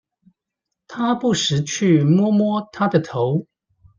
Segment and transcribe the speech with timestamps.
[0.87, 3.45] 他不時去摸摸她的頭